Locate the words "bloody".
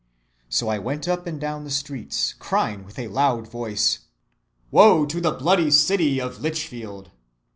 5.33-5.69